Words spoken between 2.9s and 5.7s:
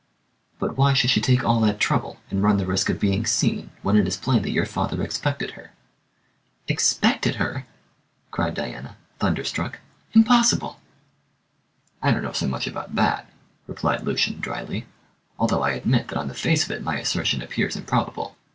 being seen, when it is plain that your father expected